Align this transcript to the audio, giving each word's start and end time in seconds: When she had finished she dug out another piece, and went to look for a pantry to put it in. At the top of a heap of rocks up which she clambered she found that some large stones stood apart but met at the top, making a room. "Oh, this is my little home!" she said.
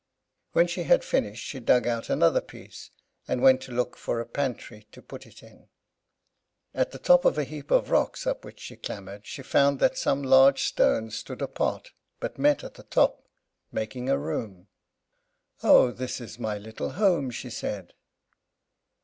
When 0.53 0.65
she 0.65 0.81
had 0.81 1.03
finished 1.03 1.45
she 1.45 1.59
dug 1.59 1.85
out 1.85 2.09
another 2.09 2.41
piece, 2.41 2.89
and 3.27 3.39
went 3.39 3.61
to 3.61 3.71
look 3.71 3.95
for 3.95 4.19
a 4.19 4.25
pantry 4.25 4.87
to 4.93 4.99
put 4.99 5.27
it 5.27 5.43
in. 5.43 5.69
At 6.73 6.89
the 6.89 6.97
top 6.97 7.23
of 7.23 7.37
a 7.37 7.43
heap 7.43 7.69
of 7.69 7.91
rocks 7.91 8.25
up 8.25 8.43
which 8.43 8.59
she 8.61 8.77
clambered 8.77 9.27
she 9.27 9.43
found 9.43 9.77
that 9.77 9.99
some 9.99 10.23
large 10.23 10.63
stones 10.63 11.15
stood 11.19 11.39
apart 11.43 11.91
but 12.19 12.39
met 12.39 12.63
at 12.63 12.73
the 12.73 12.83
top, 12.85 13.27
making 13.71 14.09
a 14.09 14.17
room. 14.17 14.69
"Oh, 15.61 15.91
this 15.91 16.19
is 16.19 16.39
my 16.39 16.57
little 16.57 16.93
home!" 16.93 17.29
she 17.29 17.51
said. 17.51 17.93